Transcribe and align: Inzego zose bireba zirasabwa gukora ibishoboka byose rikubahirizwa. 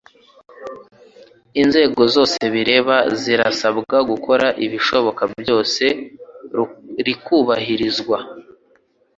Inzego 1.61 2.01
zose 2.15 2.39
bireba 2.53 2.95
zirasabwa 3.21 3.97
gukora 4.09 4.47
ibishoboka 4.65 5.23
byose 5.41 5.83
rikubahirizwa. 7.05 8.17